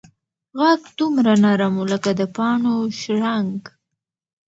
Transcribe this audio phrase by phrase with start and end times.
[0.59, 3.59] غږ دومره نرم و لکه د پاڼو شرنګ.